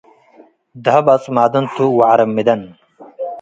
[0.83, 2.61] ደሀብ አጽማደንቱ ወዐረምደን